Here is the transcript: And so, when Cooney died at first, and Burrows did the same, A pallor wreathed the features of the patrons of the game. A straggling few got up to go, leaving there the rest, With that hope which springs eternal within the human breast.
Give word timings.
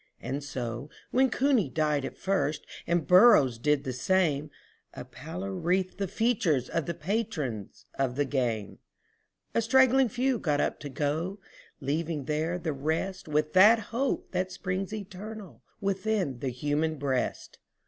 And 0.19 0.43
so, 0.43 0.89
when 1.11 1.29
Cooney 1.29 1.69
died 1.69 2.03
at 2.05 2.17
first, 2.17 2.65
and 2.87 3.05
Burrows 3.05 3.59
did 3.59 3.83
the 3.83 3.93
same, 3.93 4.49
A 4.95 5.05
pallor 5.05 5.53
wreathed 5.53 5.99
the 5.99 6.07
features 6.07 6.69
of 6.71 6.87
the 6.87 6.95
patrons 6.95 7.85
of 7.93 8.15
the 8.15 8.25
game. 8.25 8.79
A 9.53 9.61
straggling 9.61 10.09
few 10.09 10.39
got 10.39 10.59
up 10.59 10.79
to 10.79 10.89
go, 10.89 11.37
leaving 11.79 12.25
there 12.25 12.57
the 12.57 12.73
rest, 12.73 13.27
With 13.27 13.53
that 13.53 13.77
hope 13.93 14.33
which 14.33 14.49
springs 14.49 14.91
eternal 14.91 15.61
within 15.79 16.39
the 16.39 16.49
human 16.49 16.95
breast. 16.97 17.59